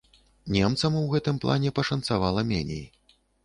Немцам 0.55 0.97
у 1.03 1.03
гэтым 1.11 1.39
плане 1.45 1.75
пашанцавала 1.79 2.49
меней. 2.53 2.85